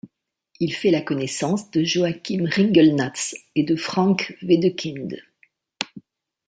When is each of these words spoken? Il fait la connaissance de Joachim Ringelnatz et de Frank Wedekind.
Il 0.59 0.73
fait 0.73 0.89
la 0.89 1.03
connaissance 1.03 1.69
de 1.69 1.83
Joachim 1.83 2.47
Ringelnatz 2.49 3.35
et 3.53 3.61
de 3.61 3.75
Frank 3.75 4.35
Wedekind. 4.41 5.21